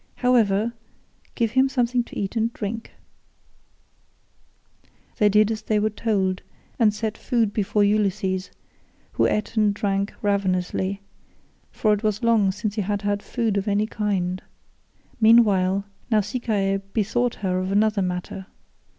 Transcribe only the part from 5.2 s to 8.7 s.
did as they were told, and set food before Ulysses,